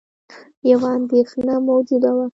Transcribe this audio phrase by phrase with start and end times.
[0.71, 2.27] یوه اندېښنه موجوده وه